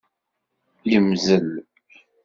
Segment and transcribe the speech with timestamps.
[0.91, 1.49] Yemmzel.